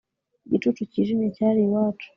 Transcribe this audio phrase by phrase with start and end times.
[0.45, 2.07] igicucu cyijimye cyari iwacu